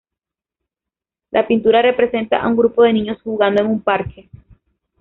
La 1.29 1.45
pintura 1.45 1.83
representa 1.83 2.41
a 2.41 2.47
un 2.47 2.55
grupo 2.57 2.81
de 2.81 2.91
niños 2.91 3.21
jugando 3.21 3.61
en 3.61 3.67
un 3.69 3.81
parque. 3.83 4.31